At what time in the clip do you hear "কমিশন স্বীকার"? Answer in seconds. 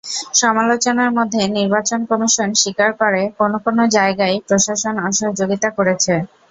2.09-2.91